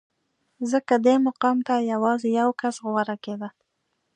[0.71, 3.49] ځکه دې مقام ته یوازې یو کس غوره کېده